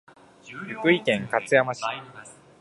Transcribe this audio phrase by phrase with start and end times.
[0.81, 1.83] 福井県勝山市